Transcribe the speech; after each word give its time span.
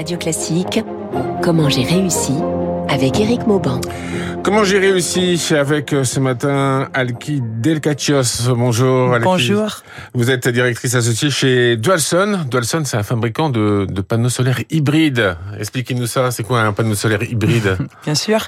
Radio 0.00 0.16
Classique, 0.16 0.82
Comment 1.42 1.68
j'ai 1.68 1.82
réussi 1.82 2.32
avec 2.88 3.20
Éric 3.20 3.46
Mauban. 3.46 3.82
Comment 4.42 4.64
j'ai 4.64 4.78
réussi 4.78 5.38
avec 5.54 5.92
euh, 5.92 6.04
ce 6.04 6.18
matin 6.18 6.88
Alki 6.94 7.42
Delcachios. 7.42 8.48
Bonjour 8.56 9.12
Alki. 9.12 9.24
Bonjour. 9.24 9.82
Vous 10.14 10.30
êtes 10.30 10.48
directrice 10.48 10.94
associée 10.94 11.28
chez 11.28 11.76
Dualson. 11.76 12.46
Dualson, 12.50 12.82
c'est 12.86 12.96
un 12.96 13.02
fabricant 13.02 13.50
de, 13.50 13.86
de 13.88 14.00
panneaux 14.00 14.30
solaires 14.30 14.60
hybrides. 14.70 15.36
Expliquez-nous 15.58 16.06
ça, 16.06 16.30
c'est 16.30 16.44
quoi 16.44 16.62
un 16.62 16.72
panneau 16.72 16.94
solaire 16.94 17.22
hybride? 17.22 17.76
Bien 18.04 18.14
sûr. 18.14 18.40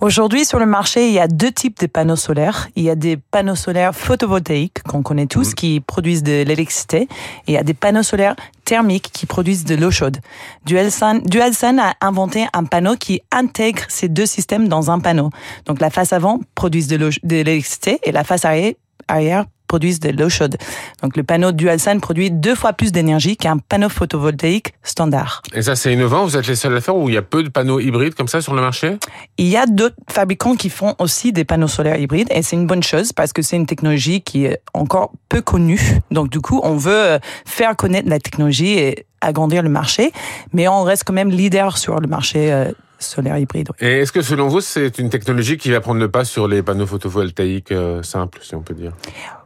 Aujourd'hui, 0.00 0.44
sur 0.44 0.58
le 0.58 0.66
marché, 0.66 1.06
il 1.06 1.14
y 1.14 1.20
a 1.20 1.28
deux 1.28 1.52
types 1.52 1.78
de 1.78 1.86
panneaux 1.86 2.16
solaires. 2.16 2.68
Il 2.74 2.82
y 2.82 2.90
a 2.90 2.96
des 2.96 3.16
panneaux 3.16 3.54
solaires 3.54 3.94
photovoltaïques, 3.94 4.82
qu'on 4.82 5.02
connaît 5.02 5.26
tous, 5.26 5.54
qui 5.54 5.78
produisent 5.78 6.24
de 6.24 6.42
l'électricité. 6.42 7.02
Et 7.02 7.08
il 7.52 7.54
y 7.54 7.58
a 7.58 7.62
des 7.62 7.74
panneaux 7.74 8.02
solaires 8.02 8.34
thermiques 8.66 9.10
qui 9.12 9.24
produisent 9.24 9.64
de 9.64 9.74
l'eau 9.74 9.90
chaude. 9.90 10.18
Dualson 10.66 11.78
a 11.78 11.94
inventé 12.02 12.46
un 12.52 12.64
panneau 12.64 12.96
qui 12.96 13.22
intègre 13.32 13.84
ces 13.88 14.08
deux 14.08 14.26
systèmes 14.26 14.68
dans 14.68 14.90
un 14.90 14.98
panneau. 14.98 15.30
Donc 15.64 15.80
la 15.80 15.88
face 15.88 16.12
avant 16.12 16.40
produit 16.54 16.86
de 16.86 16.96
l'électricité 17.22 17.98
et 18.02 18.12
la 18.12 18.24
face 18.24 18.44
arrière 18.44 19.46
produisent 19.66 20.00
de 20.00 20.10
l'eau 20.10 20.28
chaude. 20.28 20.56
Donc 21.02 21.16
le 21.16 21.22
panneau 21.22 21.52
DualSun 21.52 21.98
produit 21.98 22.30
deux 22.30 22.54
fois 22.54 22.72
plus 22.72 22.92
d'énergie 22.92 23.36
qu'un 23.36 23.58
panneau 23.58 23.88
photovoltaïque 23.88 24.74
standard. 24.82 25.42
Et 25.54 25.62
ça 25.62 25.76
c'est 25.76 25.92
innovant, 25.92 26.24
vous 26.24 26.36
êtes 26.36 26.46
les 26.46 26.56
seuls 26.56 26.76
à 26.76 26.80
faire 26.80 26.96
ou 26.96 27.08
il 27.08 27.14
y 27.14 27.18
a 27.18 27.22
peu 27.22 27.42
de 27.42 27.48
panneaux 27.48 27.80
hybrides 27.80 28.14
comme 28.14 28.28
ça 28.28 28.40
sur 28.40 28.54
le 28.54 28.62
marché? 28.62 28.98
Il 29.38 29.46
y 29.46 29.56
a 29.56 29.66
d'autres 29.66 29.96
fabricants 30.10 30.54
qui 30.54 30.70
font 30.70 30.94
aussi 30.98 31.32
des 31.32 31.44
panneaux 31.44 31.68
solaires 31.68 31.98
hybrides 31.98 32.28
et 32.30 32.42
c'est 32.42 32.56
une 32.56 32.66
bonne 32.66 32.82
chose 32.82 33.12
parce 33.12 33.32
que 33.32 33.42
c'est 33.42 33.56
une 33.56 33.66
technologie 33.66 34.20
qui 34.22 34.46
est 34.46 34.60
encore 34.74 35.12
peu 35.28 35.40
connue. 35.40 35.80
Donc 36.10 36.30
du 36.30 36.40
coup, 36.40 36.60
on 36.62 36.76
veut 36.76 37.18
faire 37.44 37.76
connaître 37.76 38.08
la 38.08 38.18
technologie 38.18 38.78
et 38.78 39.06
agrandir 39.20 39.62
le 39.62 39.68
marché, 39.68 40.12
mais 40.52 40.68
on 40.68 40.82
reste 40.82 41.04
quand 41.04 41.12
même 41.12 41.30
leader 41.30 41.78
sur 41.78 42.00
le 42.00 42.06
marché 42.06 42.52
euh, 42.52 42.70
solaire 42.98 43.38
hybride. 43.38 43.70
Et 43.80 44.00
est-ce 44.00 44.12
que 44.12 44.22
selon 44.22 44.48
vous, 44.48 44.60
c'est 44.60 44.98
une 44.98 45.10
technologie 45.10 45.56
qui 45.56 45.70
va 45.70 45.80
prendre 45.80 46.00
le 46.00 46.10
pas 46.10 46.24
sur 46.24 46.48
les 46.48 46.62
panneaux 46.62 46.86
photovoltaïques 46.86 47.72
euh, 47.72 48.02
simples, 48.02 48.40
si 48.42 48.54
on 48.54 48.62
peut 48.62 48.74
dire? 48.74 48.92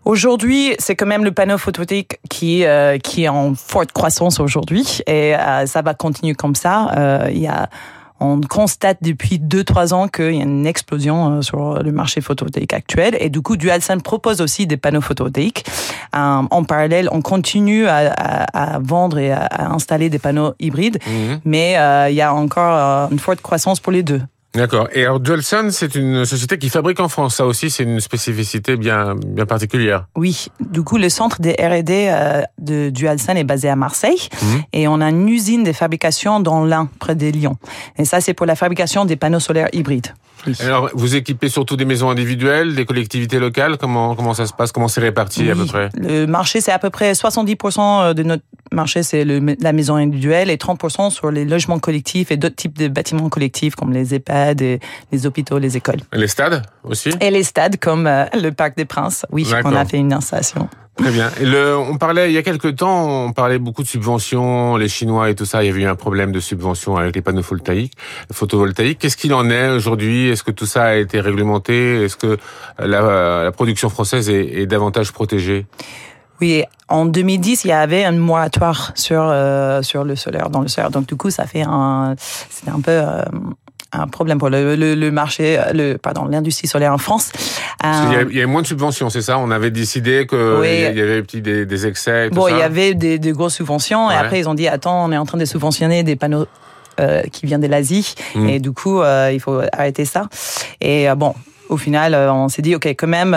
Aujourd'hui, 0.05 0.75
c'est 0.79 0.97
quand 0.97 1.07
même 1.07 1.25
le 1.25 1.33
panneau 1.33 1.59
photovoltaïque 1.59 2.19
qui 2.29 2.65
euh, 2.65 2.99
qui 2.99 3.25
est 3.25 3.29
en 3.29 3.55
forte 3.55 3.93
croissance 3.93 4.41
aujourd'hui 4.41 5.01
et 5.07 5.37
euh, 5.37 5.67
ça 5.67 5.83
va 5.83 5.95
continuer 5.95 6.35
comme 6.35 6.55
ça. 6.55 7.27
Il 7.31 7.39
y 7.39 7.47
a 7.47 7.69
on 8.21 8.41
constate 8.41 8.99
depuis 9.01 9.39
2-3 9.39 9.95
ans 9.95 10.09
qu'il 10.09 10.35
y 10.35 10.41
a 10.41 10.43
une 10.43 10.67
explosion 10.67 11.39
euh, 11.39 11.43
sur 11.43 11.83
le 11.83 11.91
marché 11.93 12.21
photovoltaïque 12.21 12.75
actuel. 12.75 13.17
Et 13.19 13.31
du 13.31 13.41
coup, 13.41 13.57
Dualsun 13.57 13.99
propose 13.99 14.41
aussi 14.41 14.67
des 14.67 14.77
panneaux 14.77 15.01
photovoltaïques. 15.01 15.65
Euh, 16.15 16.43
en 16.51 16.65
parallèle, 16.65 17.09
on 17.13 17.23
continue 17.23 17.87
à, 17.87 18.13
à, 18.13 18.75
à 18.75 18.79
vendre 18.79 19.19
et 19.19 19.33
à, 19.33 19.41
à, 19.41 19.73
installer 19.73 20.11
des 20.11 20.19
panneaux 20.19 20.53
hybrides, 20.61 20.99
mmh. 21.07 21.35
mais 21.45 21.79
euh, 21.79 22.11
il 22.11 22.15
y 22.15 22.23
a 22.23 22.35
encore 22.35 23.11
une 23.11 23.19
forte 23.19 23.41
croissance 23.41 23.81
pour 23.81 23.93
les 23.93 24.03
deux. 24.03 24.21
D'accord. 24.55 24.89
Et 24.93 25.05
alors 25.05 25.21
Dualsun, 25.21 25.71
c'est 25.71 25.95
une 25.95 26.25
société 26.25 26.59
qui 26.59 26.71
fabrique 26.71 26.99
en 26.99 27.09
France. 27.09 27.37
Ça 27.37 27.47
aussi, 27.47 27.71
c'est 27.71 27.85
une 27.85 28.01
spécificité 28.01 28.77
bien 28.77 29.15
bien 29.15 29.47
particulière. 29.47 30.07
Oui. 30.17 30.47
Du 30.59 30.83
coup, 30.83 30.99
le 30.99 31.09
centre 31.09 31.41
des 31.41 31.53
R&D 31.53 32.09
euh, 32.11 32.43
de 32.59 32.91
Dualsun 32.91 33.37
est 33.37 33.45
basé 33.45 33.69
à 33.69 33.77
Marseille 33.77 34.29
mmh. 34.33 34.47
et 34.73 34.89
on 34.89 35.01
a 35.01 35.11
une 35.11 35.29
usine 35.29 35.63
de 35.63 35.73
fabrication 35.73 36.41
dans 36.41 36.65
l'Ain, 36.65 36.89
près 36.99 37.15
de 37.15 37.27
Lyon. 37.27 37.59
Et 37.97 38.05
ça, 38.05 38.21
c'est 38.21 38.35
pour 38.35 38.47
la 38.47 38.57
fabrication 38.57 39.05
des 39.05 39.17
panneaux 39.17 39.41
solaires 39.41 39.69
hybrides. 39.73 40.15
Oui. 40.47 40.55
Alors, 40.61 40.89
vous 40.95 41.17
équipez 41.17 41.49
surtout 41.49 41.77
des 41.77 41.85
maisons 41.85 42.11
individuelles, 42.11 42.75
des 42.75 42.87
collectivités 42.87 43.39
locales. 43.39 43.77
Comment 43.79 44.17
comment 44.17 44.35
ça 44.35 44.47
se 44.47 44.53
passe? 44.53 44.73
Comment 44.73 44.89
c'est 44.89 45.01
réparti 45.01 45.43
oui. 45.43 45.51
à 45.51 45.55
peu 45.55 45.67
près? 45.67 45.91
Le 45.95 46.27
marché, 46.27 46.61
c'est 46.61 46.73
à 46.73 46.79
peu 46.79 46.91
près 46.91 47.13
70% 47.13 48.15
de 48.15 48.23
notre 48.23 48.43
marché, 48.73 49.03
c'est 49.03 49.25
la 49.25 49.73
maison 49.73 49.97
individuelle 49.97 50.51
et 50.51 50.57
30% 50.57 51.11
sur 51.11 51.31
les 51.31 51.45
logements 51.45 51.79
collectifs 51.79 52.31
et 52.31 52.37
d'autres 52.37 52.57
types 52.57 52.79
de 52.79 52.89
bâtiments 52.89 53.29
collectifs 53.29 53.75
comme 53.75 53.93
les 53.93 54.15
EHPAD, 54.15 54.40
et 54.49 54.81
les 55.13 55.27
hôpitaux, 55.27 55.59
les 55.59 55.77
écoles. 55.77 56.01
Et 56.13 56.19
les 56.19 56.29
stades 56.29 56.63
aussi? 56.85 57.11
Et 57.21 57.31
les 57.31 57.43
stades 57.43 57.79
comme 57.79 58.07
euh, 58.07 58.25
le 58.35 58.51
Parc 58.51 58.77
des 58.77 58.85
Princes. 58.85 59.27
Oui, 59.31 59.47
on 59.65 59.75
a 59.75 59.85
fait 59.85 59.99
une 59.99 60.13
installation. 60.13 60.69
Très 60.97 61.13
bien. 61.13 61.31
Et 61.41 61.47
le, 61.47 61.79
on 61.79 61.97
parlait 61.97 62.31
il 62.31 62.35
y 62.35 62.39
a 62.39 62.43
quelques 62.43 62.77
temps, 62.77 63.27
on 63.27 63.33
parlait 63.33 63.59
beaucoup 63.59 63.83
de 63.83 63.89
subventions, 63.89 64.77
les 64.77 64.89
Chinois 64.89 65.31
et 65.31 65.35
tout 65.35 65.47
ça. 65.47 65.63
Il 65.63 65.67
y 65.67 65.71
avait 65.71 65.83
eu 65.83 65.87
un 65.87 65.95
problème 65.95 66.31
de 66.31 66.41
subventions 66.41 66.97
avec 66.97 67.15
les 67.15 67.23
panneaux 67.23 67.43
photovoltaïques. 67.43 67.95
Photovoltaïques. 68.31 68.99
Qu'est-ce 68.99 69.17
qu'il 69.17 69.33
en 69.33 69.49
est 69.49 69.71
aujourd'hui? 69.71 70.29
Est-ce 70.29 70.43
que 70.43 70.51
tout 70.51 70.67
ça 70.67 70.85
a 70.85 70.95
été 70.97 71.21
réglementé? 71.21 72.05
Est-ce 72.05 72.17
que 72.17 72.37
la, 72.79 73.45
la, 73.45 73.53
production 73.53 73.89
française 73.89 74.29
est, 74.29 74.61
est 74.61 74.67
davantage 74.67 75.13
protégée? 75.13 75.67
Oui, 76.41 76.65
en 76.89 77.05
2010, 77.05 77.65
il 77.65 77.69
y 77.69 77.73
avait 77.73 78.05
un 78.05 78.13
moratoire 78.13 78.93
sur 78.95 79.23
euh, 79.23 79.83
sur 79.83 80.05
le 80.05 80.17
solaire 80.17 80.49
dans 80.49 80.63
le 80.63 80.69
solaire. 80.69 80.91
Donc 80.91 81.07
du 81.07 81.15
coup, 81.15 81.31
ça 81.31 81.47
fait 81.47 81.63
un 81.67 82.15
c'était 82.19 82.71
un 82.71 82.81
peu 82.81 82.93
euh, 82.93 83.23
un 83.93 84.07
problème 84.07 84.39
pour 84.39 84.51
le, 84.51 84.77
le, 84.77 84.95
le, 84.95 85.11
marché, 85.11 85.59
le 85.75 85.97
pardon, 85.97 86.27
l'industrie 86.27 86.69
solaire 86.69 86.93
en 86.93 86.99
France. 86.99 87.33
Il 87.83 88.13
y, 88.13 88.17
avait, 88.17 88.31
il 88.31 88.37
y 88.37 88.39
avait 88.39 88.47
moins 88.47 88.63
de 88.63 88.67
subventions, 88.67 89.11
c'est 89.11 89.23
ça? 89.23 89.39
On 89.39 89.51
avait 89.51 89.71
décidé 89.71 90.27
que 90.27 90.61
oui. 90.61 90.69
il 90.91 90.99
y 90.99 91.01
avait 91.01 91.23
des, 91.23 91.67
des 91.67 91.87
excès. 91.87 92.27
Et 92.27 92.29
tout 92.29 92.37
bon, 92.37 92.47
ça. 92.47 92.51
il 92.51 92.59
y 92.59 92.63
avait 92.63 92.95
des, 92.95 93.19
des 93.19 93.33
grosses 93.33 93.55
subventions 93.55 94.09
ouais. 94.09 94.15
et 94.15 94.17
après 94.17 94.39
ils 94.39 94.49
ont 94.49 94.55
dit 94.55 94.69
attends, 94.69 95.05
on 95.05 95.13
est 95.13 95.17
en 95.17 95.25
train 95.27 95.39
de 95.39 95.45
subventionner 95.45 96.03
des 96.03 96.17
panneaux 96.17 96.47
euh, 97.01 97.23
qui 97.33 97.47
viennent 97.47 97.61
de 97.63 97.67
l'Asie 97.67 98.15
mmh. 98.35 98.49
et 98.49 98.59
du 98.61 98.73
coup 98.73 99.01
euh, 99.01 99.31
il 99.33 99.41
faut 99.41 99.61
arrêter 99.73 100.05
ça. 100.05 100.29
Et 100.81 101.09
euh, 101.09 101.15
bon, 101.15 101.35
au 101.69 101.77
final, 101.77 102.15
on 102.15 102.49
s'est 102.49 102.63
dit 102.63 102.75
ok, 102.75 102.87
quand 102.87 103.07
même 103.07 103.35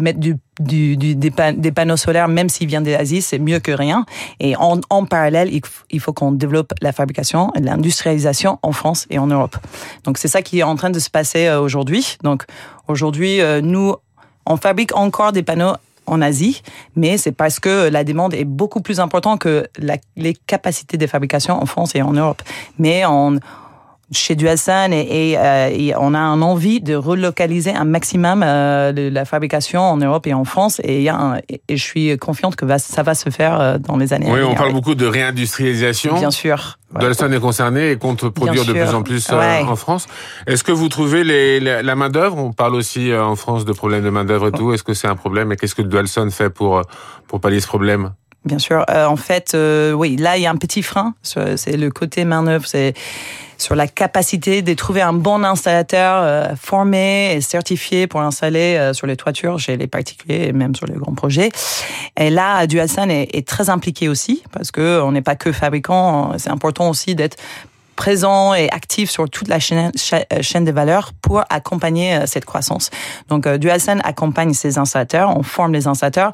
mettre 0.00 0.18
du, 0.18 0.36
des, 0.58 1.30
pan 1.30 1.52
des, 1.56 1.72
panneaux 1.72 1.96
solaires, 1.96 2.28
même 2.28 2.48
s'ils 2.48 2.66
viennent 2.66 2.84
d'Asie, 2.84 3.22
c'est 3.22 3.38
mieux 3.38 3.60
que 3.60 3.72
rien. 3.72 4.04
Et 4.40 4.56
en, 4.56 4.80
en 4.90 5.04
parallèle, 5.04 5.50
il, 5.90 6.00
faut 6.00 6.12
qu'on 6.12 6.32
développe 6.32 6.72
la 6.80 6.92
fabrication 6.92 7.52
l'industrialisation 7.56 8.58
en 8.62 8.72
France 8.72 9.06
et 9.10 9.18
en 9.18 9.26
Europe. 9.26 9.56
Donc 10.04 10.18
c'est 10.18 10.28
ça 10.28 10.42
qui 10.42 10.60
est 10.60 10.62
en 10.62 10.76
train 10.76 10.90
de 10.90 10.98
se 10.98 11.10
passer 11.10 11.46
euh, 11.46 11.60
aujourd'hui. 11.60 12.16
Donc 12.22 12.44
aujourd'hui, 12.88 13.40
euh, 13.40 13.60
nous, 13.60 13.94
on 14.46 14.56
fabrique 14.56 14.96
encore 14.96 15.32
des 15.32 15.42
panneaux 15.42 15.74
en 16.06 16.20
Asie, 16.22 16.62
mais 16.96 17.18
c'est 17.18 17.32
parce 17.32 17.60
que 17.60 17.88
la 17.88 18.04
demande 18.04 18.34
est 18.34 18.44
beaucoup 18.44 18.80
plus 18.80 18.98
importante 18.98 19.40
que 19.40 19.66
les 20.16 20.34
capacités 20.34 20.96
de 20.96 21.06
fabrication 21.06 21.62
en 21.62 21.66
France 21.66 21.94
et 21.94 22.02
en 22.02 22.12
Europe. 22.12 22.42
Mais 22.78 23.04
on, 23.06 23.38
chez 24.12 24.34
Dualsun 24.34 24.90
et, 24.92 25.30
et, 25.30 25.38
euh, 25.38 25.68
et, 25.72 25.94
on 25.96 26.14
a 26.14 26.18
un 26.18 26.42
envie 26.42 26.80
de 26.80 26.94
relocaliser 26.94 27.72
un 27.72 27.84
maximum 27.84 28.42
euh, 28.44 28.92
de 28.92 29.08
la 29.08 29.24
fabrication 29.24 29.80
en 29.80 29.96
Europe 29.96 30.26
et 30.26 30.34
en 30.34 30.44
France 30.44 30.80
et, 30.82 31.08
un, 31.08 31.38
et 31.48 31.76
je 31.76 31.82
suis 31.82 32.18
confiante 32.18 32.56
que 32.56 32.64
va, 32.64 32.78
ça 32.78 33.02
va 33.02 33.14
se 33.14 33.30
faire 33.30 33.60
euh, 33.60 33.78
dans 33.78 33.96
les 33.96 34.12
années 34.12 34.26
oui, 34.26 34.32
à 34.32 34.34
venir. 34.36 34.48
Oui, 34.48 34.54
on 34.54 34.58
parle 34.58 34.72
beaucoup 34.72 34.94
de 34.94 35.06
réindustrialisation. 35.06 36.14
Bien 36.14 36.30
sûr. 36.30 36.78
Dualsun 36.98 37.30
est 37.30 37.40
concerné 37.40 37.92
et 37.92 37.96
compte 37.96 38.28
produire 38.30 38.64
de 38.64 38.72
plus 38.72 38.94
en 38.94 39.02
plus 39.02 39.28
ouais. 39.30 39.62
en 39.62 39.76
France. 39.76 40.08
Est-ce 40.48 40.64
que 40.64 40.72
vous 40.72 40.88
trouvez 40.88 41.22
les, 41.22 41.60
les, 41.60 41.82
la 41.82 41.94
main 41.94 42.10
d'œuvre 42.10 42.36
On 42.36 42.52
parle 42.52 42.74
aussi 42.74 43.14
en 43.14 43.36
France 43.36 43.64
de 43.64 43.72
problèmes 43.72 44.02
de 44.02 44.10
main 44.10 44.24
d'œuvre 44.24 44.48
et 44.48 44.52
tout. 44.52 44.72
Est-ce 44.72 44.82
que 44.82 44.94
c'est 44.94 45.06
un 45.06 45.14
problème 45.14 45.52
et 45.52 45.56
qu'est-ce 45.56 45.76
que 45.76 45.82
Dualsun 45.82 46.30
fait 46.30 46.50
pour 46.50 46.82
pour 47.28 47.40
pallier 47.40 47.60
ce 47.60 47.68
problème? 47.68 48.10
Bien 48.44 48.58
sûr. 48.58 48.84
Euh, 48.88 49.06
en 49.06 49.16
fait, 49.16 49.52
euh, 49.54 49.92
oui, 49.92 50.16
là, 50.16 50.36
il 50.36 50.42
y 50.42 50.46
a 50.46 50.50
un 50.50 50.56
petit 50.56 50.82
frein. 50.82 51.14
C'est 51.22 51.76
le 51.76 51.90
côté 51.90 52.24
main-d'œuvre. 52.24 52.66
C'est 52.66 52.94
sur 53.60 53.74
la 53.74 53.86
capacité 53.86 54.62
de 54.62 54.74
trouver 54.74 55.02
un 55.02 55.12
bon 55.12 55.44
installateur 55.44 56.22
euh, 56.22 56.56
formé 56.56 57.34
et 57.34 57.40
certifié 57.40 58.06
pour 58.06 58.22
installer 58.22 58.76
euh, 58.76 58.92
sur 58.94 59.06
les 59.06 59.16
toitures 59.16 59.58
chez 59.58 59.76
les 59.76 59.86
particuliers 59.86 60.46
et 60.48 60.52
même 60.52 60.74
sur 60.74 60.86
les 60.86 60.94
grands 60.94 61.14
projets. 61.14 61.50
Et 62.16 62.30
là, 62.30 62.66
Dualsun 62.66 63.10
est, 63.10 63.34
est 63.34 63.46
très 63.46 63.68
impliqué 63.68 64.08
aussi 64.08 64.42
parce 64.52 64.70
que 64.70 65.00
on 65.02 65.12
n'est 65.12 65.22
pas 65.22 65.36
que 65.36 65.52
fabricant. 65.52 66.32
C'est 66.38 66.50
important 66.50 66.88
aussi 66.88 67.14
d'être 67.14 67.36
présent 68.00 68.54
et 68.54 68.70
actif 68.70 69.10
sur 69.10 69.28
toute 69.28 69.48
la 69.48 69.58
chaîne, 69.58 69.92
chaîne 70.40 70.64
de 70.64 70.72
valeur 70.72 71.12
pour 71.20 71.44
accompagner 71.50 72.18
cette 72.24 72.46
croissance. 72.46 72.88
Donc, 73.28 73.46
Dualsun 73.46 73.98
accompagne 74.04 74.54
ses 74.54 74.78
installateurs, 74.78 75.36
on 75.36 75.42
forme 75.42 75.74
les 75.74 75.86
installateurs, 75.86 76.32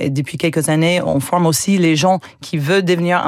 et 0.00 0.10
depuis 0.10 0.36
quelques 0.36 0.68
années, 0.68 1.00
on 1.00 1.20
forme 1.20 1.46
aussi 1.46 1.78
les 1.78 1.94
gens 1.94 2.18
qui 2.40 2.58
veulent 2.58 2.84
devenir 2.84 3.24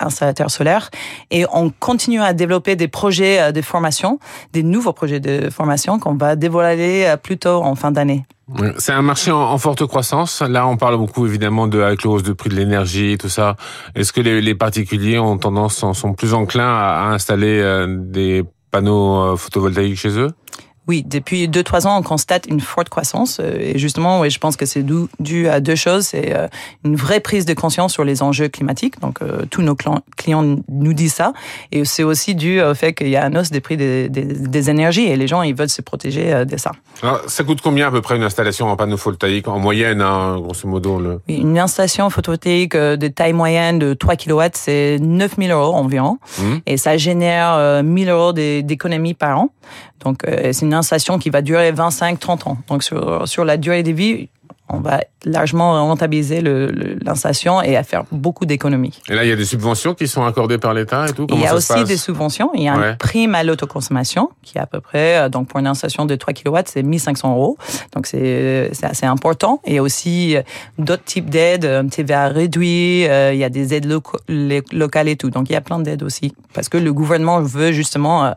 installateurs 0.00 0.52
solaires 0.52 0.90
et 1.32 1.46
on 1.52 1.70
continue 1.70 2.22
à 2.22 2.32
développer 2.32 2.76
des 2.76 2.86
projets 2.86 3.52
de 3.52 3.60
formation, 3.60 4.20
des 4.52 4.62
nouveaux 4.62 4.92
projets 4.92 5.18
de 5.18 5.50
formation 5.50 5.98
qu'on 5.98 6.14
va 6.14 6.36
dévoiler 6.36 7.12
plus 7.20 7.38
tôt 7.38 7.60
en 7.64 7.74
fin 7.74 7.90
d'année. 7.90 8.24
C'est 8.78 8.92
un 8.92 9.02
marché 9.02 9.30
en, 9.30 9.58
forte 9.58 9.86
croissance. 9.86 10.42
Là, 10.42 10.66
on 10.66 10.76
parle 10.76 10.96
beaucoup 10.96 11.26
évidemment 11.26 11.66
de 11.66 11.80
avec 11.80 12.04
hausse 12.04 12.22
de 12.22 12.32
prix 12.32 12.50
de 12.50 12.56
l'énergie 12.56 13.16
tout 13.18 13.28
ça. 13.28 13.56
Est-ce 13.94 14.12
que 14.12 14.20
les, 14.20 14.40
les, 14.40 14.54
particuliers 14.54 15.18
ont 15.18 15.38
tendance, 15.38 15.84
sont 15.92 16.14
plus 16.14 16.34
enclins 16.34 16.72
à, 16.72 17.04
à 17.04 17.12
installer 17.12 17.60
euh, 17.60 17.86
des 17.88 18.44
panneaux 18.70 19.32
euh, 19.32 19.36
photovoltaïques 19.36 19.98
chez 19.98 20.18
eux? 20.18 20.30
Oui, 20.88 21.04
depuis 21.06 21.46
deux 21.46 21.62
trois 21.62 21.86
ans, 21.86 21.98
on 21.98 22.02
constate 22.02 22.46
une 22.46 22.60
forte 22.60 22.88
croissance. 22.88 23.38
Euh, 23.38 23.54
et 23.60 23.78
justement, 23.78 24.20
oui, 24.20 24.30
je 24.30 24.38
pense 24.38 24.56
que 24.56 24.66
c'est 24.66 24.84
dû 25.20 25.48
à 25.48 25.60
deux 25.60 25.76
choses. 25.76 26.06
C'est 26.06 26.34
euh, 26.34 26.48
une 26.84 26.96
vraie 26.96 27.20
prise 27.20 27.44
de 27.44 27.54
conscience 27.54 27.92
sur 27.92 28.02
les 28.02 28.22
enjeux 28.22 28.48
climatiques. 28.48 28.98
Donc, 29.00 29.22
euh, 29.22 29.44
tous 29.50 29.62
nos 29.62 29.76
clients 29.76 30.56
nous 30.68 30.92
disent 30.92 31.14
ça. 31.14 31.32
Et 31.70 31.84
c'est 31.84 32.02
aussi 32.02 32.34
dû 32.34 32.60
au 32.60 32.74
fait 32.74 32.94
qu'il 32.94 33.08
y 33.08 33.16
a 33.16 33.24
un 33.24 33.36
os 33.36 33.50
des 33.50 33.60
prix 33.60 33.76
des, 33.76 34.08
des, 34.08 34.24
des, 34.24 34.70
énergies 34.70 35.04
et 35.04 35.16
les 35.16 35.28
gens, 35.28 35.42
ils 35.42 35.54
veulent 35.54 35.68
se 35.68 35.82
protéger 35.82 36.44
de 36.44 36.56
ça. 36.56 36.72
Alors, 37.02 37.20
ça 37.28 37.44
coûte 37.44 37.60
combien 37.62 37.88
à 37.88 37.90
peu 37.90 38.00
près 38.00 38.16
une 38.16 38.22
installation 38.22 38.66
en 38.66 38.76
panneau 38.76 38.96
photovoltaïque 38.96 39.48
en 39.48 39.58
moyenne, 39.58 40.00
hein, 40.00 40.38
grosso 40.40 40.66
modo 40.66 40.98
le... 40.98 41.20
Une 41.28 41.58
installation 41.58 42.10
photovoltaïque 42.10 42.76
de 42.76 43.08
taille 43.08 43.32
moyenne 43.32 43.78
de 43.78 43.94
3 43.94 44.16
kW, 44.16 44.42
c'est 44.54 44.98
9000 45.00 45.50
euros 45.52 45.74
environ. 45.74 46.18
Mmh. 46.38 46.56
Et 46.66 46.76
ça 46.76 46.96
génère 46.96 47.82
1000 47.82 48.08
euros 48.08 48.32
d'économie 48.32 49.14
par 49.14 49.38
an. 49.38 49.50
Donc, 50.00 50.24
c'est 50.24 50.62
une 50.62 50.74
installation 50.80 51.18
qui 51.18 51.30
va 51.30 51.42
durer 51.42 51.72
25-30 51.72 52.48
ans. 52.48 52.58
Donc, 52.68 52.82
sur, 52.82 53.26
sur 53.28 53.44
la 53.44 53.56
durée 53.56 53.82
de 53.82 53.92
vie, 53.92 54.28
on 54.72 54.78
va 54.78 55.00
largement 55.24 55.72
rentabiliser 55.72 56.40
l'installation 56.40 57.60
et 57.60 57.76
à 57.76 57.82
faire 57.82 58.04
beaucoup 58.10 58.46
d'économies. 58.46 59.00
Et 59.08 59.14
là, 59.14 59.24
il 59.24 59.28
y 59.28 59.32
a 59.32 59.36
des 59.36 59.44
subventions 59.44 59.94
qui 59.94 60.08
sont 60.08 60.24
accordées 60.24 60.58
par 60.58 60.72
l'État 60.72 61.08
et 61.08 61.12
tout 61.12 61.26
Il 61.30 61.40
y 61.40 61.46
a 61.46 61.54
aussi 61.54 61.84
des 61.84 61.96
subventions. 61.96 62.50
Il 62.54 62.62
y 62.62 62.68
a 62.68 62.74
une 62.74 62.96
prime 62.96 63.34
à 63.34 63.42
l'autoconsommation 63.42 64.30
qui 64.42 64.58
est 64.58 64.60
à 64.60 64.66
peu 64.66 64.80
près, 64.80 65.18
euh, 65.18 65.28
donc 65.28 65.48
pour 65.48 65.60
une 65.60 65.66
installation 65.66 66.06
de 66.06 66.14
3 66.14 66.32
kW, 66.34 66.58
c'est 66.66 66.82
1500 66.82 67.32
euros. 67.32 67.58
Donc 67.94 68.06
c'est 68.06 68.70
assez 68.82 69.06
important. 69.06 69.60
Il 69.66 69.74
y 69.74 69.78
a 69.78 69.82
aussi 69.82 70.36
euh, 70.36 70.42
d'autres 70.78 71.04
types 71.04 71.28
d'aides, 71.28 71.90
TVA 71.90 72.28
réduit, 72.28 73.06
euh, 73.08 73.34
il 73.34 73.38
y 73.38 73.44
a 73.44 73.50
des 73.50 73.74
aides 73.74 73.92
locales 74.72 75.08
et 75.08 75.16
tout. 75.16 75.30
Donc 75.30 75.50
il 75.50 75.52
y 75.52 75.56
a 75.56 75.60
plein 75.60 75.80
d'aides 75.80 76.02
aussi 76.02 76.32
parce 76.54 76.68
que 76.68 76.78
le 76.78 76.92
gouvernement 76.92 77.40
veut 77.40 77.72
justement 77.72 78.34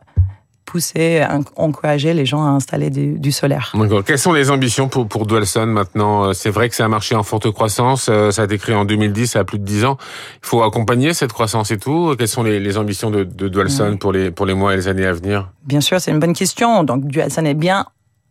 pousser, 0.74 1.24
encourager 1.56 2.16
les 2.16 2.26
gens 2.26 2.44
à 2.44 2.50
installer 2.50 2.90
du, 2.90 3.32
solaire. 3.32 3.76
Quelles 4.08 4.18
sont 4.18 4.34
les 4.34 4.50
ambitions 4.50 4.88
pour, 4.90 5.08
pour 5.08 5.28
Dwelson 5.28 5.68
maintenant? 5.68 6.26
Euh, 6.26 6.34
C'est 6.34 6.50
vrai 6.50 6.68
que 6.68 6.74
c'est 6.74 6.82
un 6.82 6.88
marché 6.88 7.14
en 7.14 7.22
forte 7.22 7.52
croissance. 7.52 8.08
Euh, 8.10 8.32
ça 8.32 8.42
a 8.42 8.46
été 8.46 8.58
créé 8.58 8.74
en 8.74 8.84
2010, 8.84 9.28
ça 9.28 9.42
a 9.42 9.44
plus 9.44 9.60
de 9.60 9.66
10 9.66 9.86
ans. 9.86 9.98
Il 10.42 10.48
faut 10.48 10.64
accompagner 10.64 11.14
cette 11.14 11.32
croissance 11.32 11.70
et 11.70 11.78
tout. 11.78 12.16
Quelles 12.18 12.28
sont 12.28 12.42
les, 12.42 12.60
les 12.60 12.80
ambitions 12.80 13.12
de, 13.12 13.24
de 13.24 13.48
Dwelson 13.50 13.98
pour, 14.00 14.12
les, 14.12 14.32
pour 14.32 14.48
les 14.48 14.56
mois 14.56 14.74
et 14.74 14.78
les 14.78 14.88
années 14.88 15.06
à 15.06 15.14
venir? 15.14 15.52
Bien 15.64 15.80
sûr, 15.80 16.02
c'est 16.02 16.10
une 16.10 16.20
bonne 16.20 16.34
question. 16.34 16.84
Donc 16.84 17.06
Dwelson 17.06 17.46
est 17.46 17.54
bien 17.54 17.86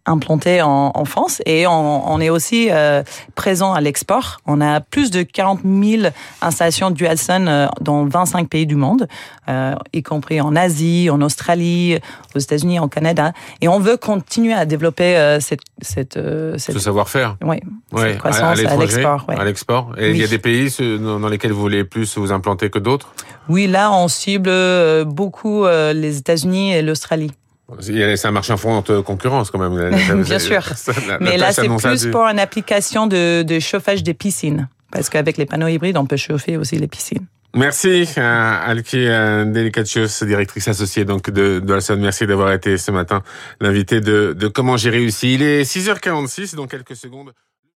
implanté 0.07 0.63
en, 0.63 0.93
en, 0.95 1.05
France 1.05 1.43
et 1.47 1.67
on, 1.67 2.13
on 2.13 2.21
est 2.21 2.31
aussi 2.31 2.69
euh, 2.71 3.03
présent 3.35 3.73
à 3.73 3.81
l'export. 3.81 4.39
On 4.47 4.61
a 4.61 4.81
plus 4.81 5.11
de 5.11 5.23
40 5.23 5.61
000 5.65 6.09
installations 6.41 6.91
Dualson 6.91 7.47
euh, 7.47 7.67
dans 7.81 8.05
25 8.05 8.49
pays 8.49 8.67
du 8.67 8.75
monde, 8.75 9.07
euh, 9.49 9.75
y 9.93 10.03
compris 10.03 10.41
en 10.41 10.57
Asie, 10.57 11.09
en 11.11 11.21
Australie, 11.23 11.99
aux 12.35 12.39
États-Unis, 12.39 12.79
en 12.79 12.89
Canada. 12.89 13.33
Et 13.61 13.69
on 13.69 13.79
veut 13.79 13.97
continuer 13.97 14.55
à 14.55 14.67
développer 14.67 15.17
euh, 15.17 15.41
cette, 15.41 15.61
cette, 15.81 16.19
cette... 16.59 16.75
ce 16.75 16.79
savoir-faire. 16.79 17.37
Oui, 17.43 17.61
ouais, 17.93 18.17
croissance 18.17 18.59
à, 18.59 18.77
l'export. 18.77 19.27
À 19.29 19.45
l'export. 19.45 19.93
Et 19.99 20.11
il 20.11 20.17
y 20.17 20.25
a 20.25 20.29
des 20.29 20.39
pays 20.39 20.69
dans 20.79 21.29
lesquels 21.29 21.53
vous 21.53 21.61
voulez 21.61 21.85
plus 21.85 22.19
vous 22.19 22.33
implanter 22.33 22.71
que 22.71 22.79
d'autres? 22.79 23.15
Oui, 23.49 23.67
là, 23.67 23.93
on 23.93 24.09
cible 24.09 24.51
beaucoup 25.05 25.65
les 25.67 26.19
États-Unis 26.19 26.73
et 26.73 26.83
l'Australie. 26.83 27.33
C'est 27.81 28.27
un 28.27 28.31
marché 28.31 28.53
en 28.53 28.57
forte 28.57 29.03
concurrence 29.03 29.51
quand 29.51 29.59
même. 29.59 30.23
Bien 30.25 30.39
sûr. 30.39 30.63
Mais 31.21 31.37
là, 31.37 31.53
c'est 31.53 31.69
plus 31.69 32.07
pour 32.07 32.23
une 32.23 32.39
application 32.39 33.07
de, 33.07 33.43
de 33.43 33.59
chauffage 33.59 34.03
des 34.03 34.15
piscines. 34.15 34.69
Parce 34.91 35.09
qu'avec 35.09 35.39
les 35.39 35.47
panneaux 35.47 35.69
hybrides, 35.69 35.97
on 35.97 36.07
peut 36.07 36.17
chauffer 36.17 36.57
aussi 36.57 36.77
les 36.77 36.87
piscines. 36.87 37.27
Merci, 37.55 38.09
euh, 38.17 38.57
Alki 38.65 39.07
euh, 39.07 39.45
Delicatius, 39.45 40.23
directrice 40.23 40.69
associée 40.69 41.05
donc 41.05 41.29
de, 41.29 41.61
de 41.61 41.75
la 41.75 41.97
Merci 41.97 42.27
d'avoir 42.27 42.51
été 42.53 42.79
ce 42.79 42.91
matin 42.91 43.23
l'invité 43.61 44.01
de, 44.01 44.33
de 44.33 44.49
Comment 44.49 44.79
j'ai 44.79 44.89
réussi. 44.89 45.35
Il 45.35 45.43
est 45.43 45.63
6h46, 45.63 46.55
dans 46.55 46.67
quelques 46.67 46.97
secondes. 46.97 47.33